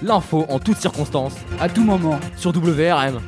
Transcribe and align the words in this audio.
L'info 0.00 0.44
en 0.48 0.60
toutes 0.60 0.76
circonstances. 0.76 1.34
À 1.58 1.68
tout 1.68 1.82
moment. 1.82 2.20
Sur 2.36 2.52
WRM. 2.52 3.20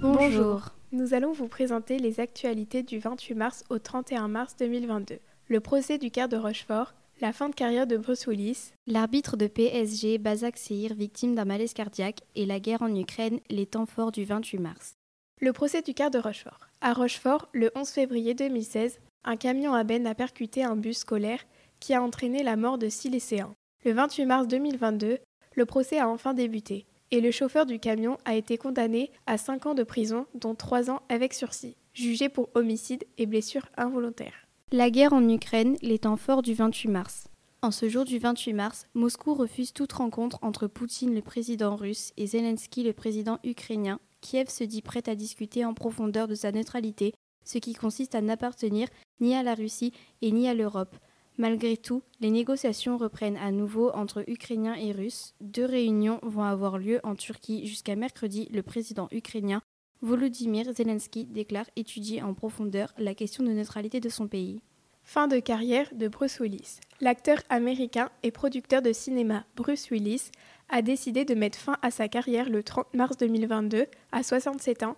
Bonjour. 0.00 0.70
Nous 0.92 1.12
allons 1.12 1.32
vous 1.32 1.48
présenter 1.48 1.98
les 1.98 2.18
actualités 2.18 2.82
du 2.82 2.98
28 2.98 3.34
mars 3.34 3.64
au 3.68 3.78
31 3.78 4.28
mars 4.28 4.56
2022. 4.58 5.18
Le 5.48 5.60
procès 5.60 5.98
du 5.98 6.10
quart 6.10 6.30
de 6.30 6.38
Rochefort, 6.38 6.94
la 7.20 7.34
fin 7.34 7.50
de 7.50 7.54
carrière 7.54 7.86
de 7.86 7.98
Bruce 7.98 8.26
Willis, 8.26 8.72
l'arbitre 8.86 9.36
de 9.36 9.46
PSG 9.46 10.16
Bazak 10.16 10.56
Seir 10.56 10.94
victime 10.94 11.34
d'un 11.34 11.44
malaise 11.44 11.74
cardiaque 11.74 12.20
et 12.34 12.46
la 12.46 12.58
guerre 12.58 12.80
en 12.80 12.94
Ukraine, 12.94 13.38
les 13.50 13.66
temps 13.66 13.86
forts 13.86 14.12
du 14.12 14.24
28 14.24 14.58
mars. 14.58 14.94
Le 15.42 15.52
procès 15.52 15.82
du 15.82 15.92
quart 15.92 16.10
de 16.10 16.18
Rochefort. 16.18 16.68
À 16.80 16.94
Rochefort, 16.94 17.48
le 17.52 17.70
11 17.74 17.86
février 17.90 18.32
2016, 18.32 18.98
un 19.24 19.36
camion 19.36 19.74
à 19.74 19.84
benne 19.84 20.06
a 20.06 20.14
percuté 20.14 20.64
un 20.64 20.74
bus 20.74 20.98
scolaire 20.98 21.40
qui 21.82 21.94
a 21.94 22.02
entraîné 22.02 22.44
la 22.44 22.56
mort 22.56 22.78
de 22.78 22.88
six 22.88 23.10
lycéens. 23.10 23.54
Le 23.84 23.92
28 23.92 24.24
mars 24.24 24.46
2022, 24.46 25.18
le 25.56 25.66
procès 25.66 25.98
a 25.98 26.08
enfin 26.08 26.32
débuté 26.32 26.86
et 27.10 27.20
le 27.20 27.32
chauffeur 27.32 27.66
du 27.66 27.80
camion 27.80 28.16
a 28.24 28.36
été 28.36 28.56
condamné 28.56 29.10
à 29.26 29.36
5 29.36 29.66
ans 29.66 29.74
de 29.74 29.82
prison, 29.82 30.26
dont 30.34 30.54
3 30.54 30.90
ans 30.90 31.02
avec 31.08 31.34
sursis, 31.34 31.76
jugé 31.92 32.28
pour 32.28 32.48
homicide 32.54 33.04
et 33.18 33.26
blessure 33.26 33.66
involontaire. 33.76 34.46
La 34.70 34.90
guerre 34.90 35.12
en 35.12 35.28
Ukraine, 35.28 35.76
les 35.82 35.98
temps 35.98 36.16
forts 36.16 36.40
du 36.40 36.54
28 36.54 36.88
mars. 36.88 37.28
En 37.60 37.70
ce 37.70 37.88
jour 37.88 38.04
du 38.04 38.18
28 38.18 38.54
mars, 38.54 38.86
Moscou 38.94 39.34
refuse 39.34 39.72
toute 39.72 39.92
rencontre 39.92 40.38
entre 40.40 40.68
Poutine, 40.68 41.14
le 41.14 41.20
président 41.20 41.76
russe, 41.76 42.12
et 42.16 42.28
Zelensky, 42.28 42.82
le 42.82 42.92
président 42.92 43.38
ukrainien. 43.44 44.00
Kiev 44.20 44.48
se 44.48 44.64
dit 44.64 44.82
prête 44.82 45.08
à 45.08 45.16
discuter 45.16 45.64
en 45.64 45.74
profondeur 45.74 46.28
de 46.28 46.34
sa 46.34 46.52
neutralité, 46.52 47.12
ce 47.44 47.58
qui 47.58 47.74
consiste 47.74 48.14
à 48.14 48.20
n'appartenir 48.20 48.88
ni 49.20 49.34
à 49.34 49.42
la 49.42 49.54
Russie 49.54 49.92
et 50.22 50.32
ni 50.32 50.48
à 50.48 50.54
l'Europe. 50.54 50.96
Malgré 51.38 51.76
tout, 51.76 52.02
les 52.20 52.30
négociations 52.30 52.98
reprennent 52.98 53.38
à 53.38 53.50
nouveau 53.50 53.90
entre 53.94 54.22
Ukrainiens 54.28 54.74
et 54.74 54.92
Russes. 54.92 55.34
Deux 55.40 55.64
réunions 55.64 56.20
vont 56.22 56.42
avoir 56.42 56.78
lieu 56.78 57.00
en 57.04 57.14
Turquie 57.14 57.66
jusqu'à 57.66 57.96
mercredi. 57.96 58.48
Le 58.52 58.62
président 58.62 59.08
ukrainien 59.12 59.62
Volodymyr 60.02 60.72
Zelensky 60.72 61.24
déclare 61.26 61.70
étudier 61.76 62.22
en 62.22 62.34
profondeur 62.34 62.92
la 62.98 63.14
question 63.14 63.44
de 63.44 63.50
neutralité 63.50 64.00
de 64.00 64.08
son 64.08 64.28
pays. 64.28 64.60
Fin 65.04 65.26
de 65.26 65.38
carrière 65.38 65.88
de 65.94 66.06
Bruce 66.08 66.38
Willis. 66.38 66.80
L'acteur 67.00 67.38
américain 67.48 68.10
et 68.22 68.30
producteur 68.30 68.82
de 68.82 68.92
cinéma 68.92 69.44
Bruce 69.56 69.90
Willis 69.90 70.30
a 70.68 70.82
décidé 70.82 71.24
de 71.24 71.34
mettre 71.34 71.58
fin 71.58 71.76
à 71.82 71.90
sa 71.90 72.08
carrière 72.08 72.48
le 72.48 72.62
30 72.62 72.94
mars 72.94 73.16
2022 73.16 73.86
à 74.12 74.22
67 74.22 74.82
ans 74.82 74.96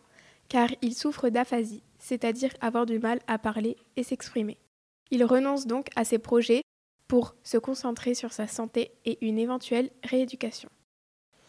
car 0.49 0.69
il 0.83 0.95
souffre 0.95 1.31
d'aphasie, 1.31 1.83
c'est-à-dire 1.99 2.51
avoir 2.61 2.87
du 2.87 2.99
mal 2.99 3.21
à 3.27 3.39
parler 3.39 3.77
et 3.97 4.03
s'exprimer. 4.03 4.59
Il 5.11 5.25
renonce 5.25 5.67
donc 5.67 5.89
à 5.97 6.05
ses 6.05 6.19
projets 6.19 6.63
pour 7.09 7.35
se 7.43 7.59
concentrer 7.59 8.15
sur 8.15 8.33
sa 8.33 8.47
santé 8.47 8.93
et 9.05 9.25
une 9.27 9.39
éventuelle 9.39 9.91
rééducation. 10.03 10.69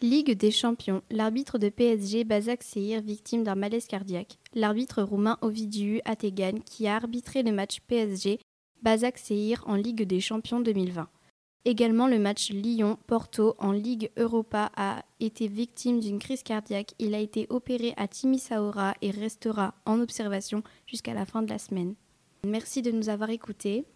Ligue 0.02 0.36
des 0.36 0.50
champions, 0.50 1.02
l'arbitre 1.10 1.56
de 1.56 1.70
PSG 1.70 2.24
Bazak 2.24 2.62
Seir 2.62 3.00
victime 3.00 3.44
d'un 3.44 3.54
malaise 3.54 3.86
cardiaque, 3.86 4.38
l'arbitre 4.54 5.02
roumain 5.02 5.38
Ovidiu 5.40 6.02
Ategan 6.04 6.60
qui 6.62 6.86
a 6.86 6.96
arbitré 6.96 7.42
le 7.42 7.52
match 7.52 7.80
PSG 7.86 8.38
Bazak 8.82 9.16
Seir 9.16 9.64
en 9.66 9.74
Ligue 9.74 10.02
des 10.02 10.20
champions 10.20 10.60
2020. 10.60 11.08
Également 11.64 12.06
le 12.06 12.18
match 12.18 12.50
Lyon-Porto 12.50 13.56
en 13.58 13.72
Ligue 13.72 14.12
Europa 14.16 14.70
a 14.76 15.02
été 15.18 15.48
victime 15.48 15.98
d'une 15.98 16.20
crise 16.20 16.44
cardiaque. 16.44 16.92
Il 16.98 17.14
a 17.14 17.18
été 17.18 17.46
opéré 17.48 17.94
à 17.96 18.06
Timisaora 18.06 18.94
et 19.02 19.10
restera 19.10 19.74
en 19.84 20.00
observation 20.00 20.62
jusqu'à 20.86 21.14
la 21.14 21.24
fin 21.24 21.42
de 21.42 21.48
la 21.48 21.58
semaine. 21.58 21.96
Merci 22.46 22.80
de 22.80 22.92
nous 22.92 23.08
avoir 23.08 23.30
écoutés. 23.30 23.86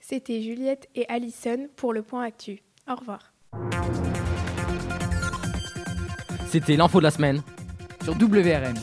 C'était 0.00 0.42
Juliette 0.42 0.88
et 0.96 1.06
Alison 1.08 1.68
pour 1.76 1.92
le 1.92 2.02
point 2.02 2.24
actu. 2.24 2.60
Au 2.90 2.96
revoir. 2.96 3.32
C'était 6.48 6.76
l'info 6.76 6.98
de 6.98 7.04
la 7.04 7.12
semaine 7.12 7.40
sur 8.02 8.14
WRM 8.14 8.74